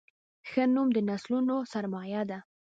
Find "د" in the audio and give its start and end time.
0.93-0.97